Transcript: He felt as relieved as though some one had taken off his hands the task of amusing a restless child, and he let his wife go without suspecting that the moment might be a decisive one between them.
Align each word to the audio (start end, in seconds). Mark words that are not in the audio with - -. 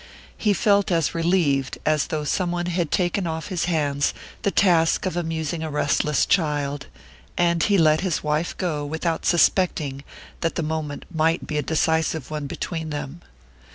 He 0.35 0.53
felt 0.53 0.89
as 0.91 1.13
relieved 1.13 1.77
as 1.85 2.07
though 2.07 2.23
some 2.23 2.51
one 2.51 2.65
had 2.65 2.89
taken 2.89 3.27
off 3.27 3.49
his 3.49 3.65
hands 3.65 4.15
the 4.41 4.49
task 4.49 5.05
of 5.05 5.15
amusing 5.15 5.61
a 5.61 5.69
restless 5.69 6.25
child, 6.25 6.87
and 7.37 7.61
he 7.61 7.77
let 7.77 8.01
his 8.01 8.23
wife 8.23 8.57
go 8.57 8.83
without 8.83 9.27
suspecting 9.27 10.03
that 10.39 10.55
the 10.55 10.63
moment 10.63 11.05
might 11.13 11.45
be 11.45 11.59
a 11.59 11.61
decisive 11.61 12.31
one 12.31 12.47
between 12.47 12.89
them. 12.89 13.21